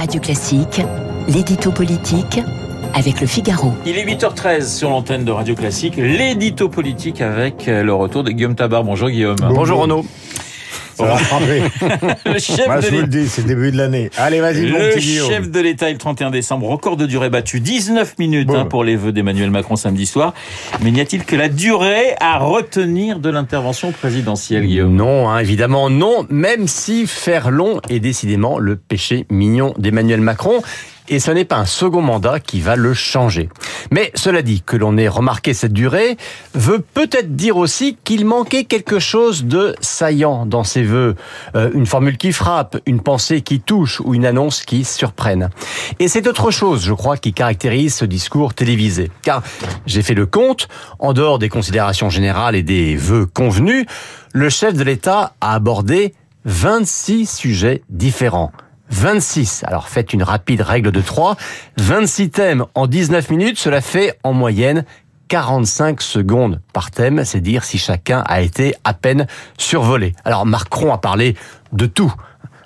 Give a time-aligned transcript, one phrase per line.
[0.00, 0.80] Radio Classique,
[1.28, 2.40] l'édito politique
[2.94, 3.74] avec le Figaro.
[3.84, 8.54] Il est 8h13 sur l'antenne de Radio Classique, l'édito politique avec le retour de Guillaume
[8.54, 8.82] Tabar.
[8.82, 9.36] Bonjour Guillaume.
[9.50, 10.06] Bonjour Renaud.
[11.00, 11.62] Ça va frapper.
[12.26, 14.10] le chef Moi, de je vous l'État- le dis, c'est le début de l'année.
[14.16, 15.28] Allez, vas-y, mon Le petit Guillaume.
[15.30, 18.58] chef de l'État, le 31 décembre, record de durée battue, 19 minutes Bon.
[18.58, 20.34] hein, pour les vœux d'Emmanuel Macron samedi soir.
[20.82, 24.94] Mais n'y a-t-il que la durée à retenir de l'intervention présidentielle, Guillaume?
[24.94, 30.62] Non, hein, évidemment non, même si faire long est décidément le péché mignon d'Emmanuel Macron.
[31.10, 33.48] Et ce n'est pas un second mandat qui va le changer.
[33.90, 36.16] Mais cela dit, que l'on ait remarqué cette durée
[36.54, 41.16] veut peut-être dire aussi qu'il manquait quelque chose de saillant dans ses vœux.
[41.56, 45.50] Euh, une formule qui frappe, une pensée qui touche ou une annonce qui surprenne.
[45.98, 49.10] Et c'est autre chose, je crois, qui caractérise ce discours télévisé.
[49.22, 49.42] Car
[49.86, 50.68] j'ai fait le compte,
[51.00, 53.84] en dehors des considérations générales et des vœux convenus,
[54.32, 56.14] le chef de l'État a abordé
[56.44, 58.52] 26 sujets différents.
[58.90, 59.64] 26.
[59.66, 61.36] Alors faites une rapide règle de 3.
[61.78, 64.84] 26 thèmes en 19 minutes, cela fait en moyenne
[65.28, 69.26] 45 secondes par thème, c'est dire si chacun a été à peine
[69.58, 70.14] survolé.
[70.24, 71.36] Alors Macron a parlé
[71.72, 72.12] de tout.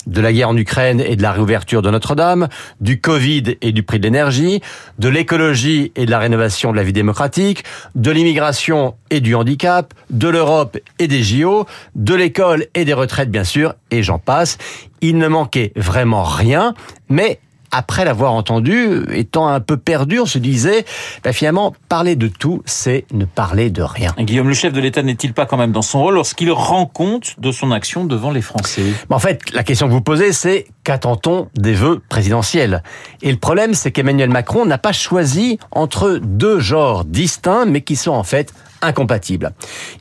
[0.06, 2.48] De la guerre en Ukraine et de la réouverture de Notre-Dame,
[2.80, 4.60] du Covid et du prix de l'énergie,
[4.98, 9.94] de l'écologie et de la rénovation de la vie démocratique, de l'immigration et du handicap,
[10.10, 14.58] de l'Europe et des JO, de l'école et des retraites bien sûr, et j'en passe.
[15.00, 16.74] Il ne manquait vraiment rien,
[17.08, 17.40] mais
[17.74, 20.84] après l'avoir entendu, étant un peu perdu, on se disait,
[21.24, 24.14] bah, finalement, parler de tout, c'est ne parler de rien.
[24.18, 27.34] Guillaume, le chef de l'État n'est-il pas quand même dans son rôle lorsqu'il rend compte
[27.38, 28.84] de son action devant les Français?
[29.10, 32.82] En fait, la question que vous posez, c'est qu'attend-on des vœux présidentiels?
[33.22, 37.96] Et le problème, c'est qu'Emmanuel Macron n'a pas choisi entre deux genres distincts, mais qui
[37.96, 38.54] sont en fait
[38.84, 39.52] incompatibles.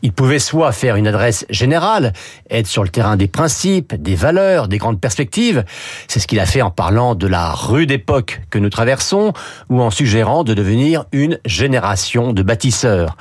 [0.01, 2.13] Il pouvait soit faire une adresse générale,
[2.49, 5.63] être sur le terrain des principes, des valeurs, des grandes perspectives.
[6.07, 9.33] C'est ce qu'il a fait en parlant de la rude époque que nous traversons,
[9.69, 13.17] ou en suggérant de devenir une génération de bâtisseurs.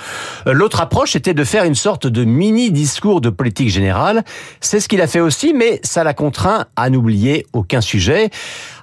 [0.47, 4.25] Euh, L'autre approche était de faire une sorte de mini-discours de politique générale.
[4.61, 8.31] C'est ce qu'il a fait aussi, mais ça l'a contraint à n'oublier aucun sujet.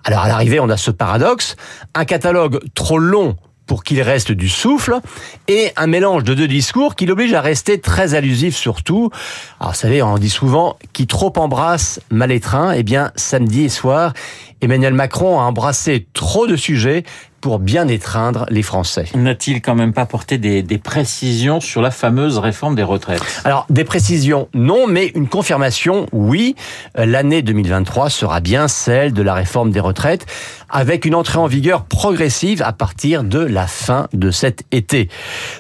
[0.04, 1.56] Alors à l'arrivée, on a ce paradoxe,
[1.94, 3.36] un catalogue trop long
[3.70, 5.00] pour qu'il reste du souffle,
[5.48, 9.12] et un mélange de deux discours qui l'oblige à rester très allusif surtout.
[9.60, 13.70] Alors vous savez, on dit souvent, qui trop embrasse mal étreint, eh bien samedi et
[13.70, 14.14] soir,
[14.62, 17.04] Emmanuel Macron a embrassé trop de sujets
[17.42, 19.06] pour bien étreindre les Français.
[19.16, 23.24] N'a-t-il quand même pas porté des, des précisions sur la fameuse réforme des retraites?
[23.44, 26.56] Alors, des précisions, non, mais une confirmation, oui.
[26.98, 30.26] Euh, L'année 2023 sera bien celle de la réforme des retraites,
[30.70, 35.10] avec une entrée en vigueur progressive à partir de la fin de cet été.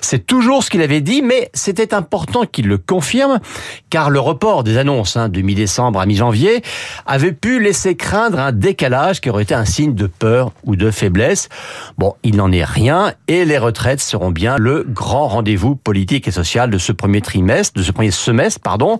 [0.01, 3.39] C'est toujours ce qu'il avait dit, mais c'était important qu'il le confirme,
[3.89, 6.61] car le report des annonces hein, de mi-décembre à mi-janvier
[7.05, 10.91] avait pu laisser craindre un décalage qui aurait été un signe de peur ou de
[10.91, 11.49] faiblesse.
[11.97, 16.31] Bon, il n'en est rien, et les retraites seront bien le grand rendez-vous politique et
[16.31, 18.97] social de ce premier trimestre, de ce premier semestre, pardon.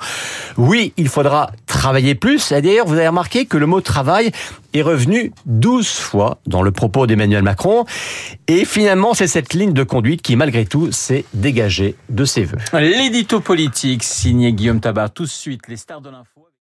[0.57, 2.51] Oui, il faudra travailler plus.
[2.51, 4.31] Et d'ailleurs, vous avez remarqué que le mot travail
[4.73, 7.85] est revenu 12 fois dans le propos d'Emmanuel Macron.
[8.47, 12.57] Et finalement, c'est cette ligne de conduite qui, malgré tout, s'est dégagée de ses voeux.
[12.73, 15.11] L'édito politique signé Guillaume Tabar.
[15.11, 16.48] Tout de suite, les stars de l'info.